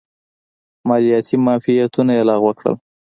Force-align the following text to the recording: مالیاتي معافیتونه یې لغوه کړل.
مالیاتي 0.87 1.35
معافیتونه 1.45 2.11
یې 2.17 2.23
لغوه 2.29 2.53
کړل. 2.59 2.75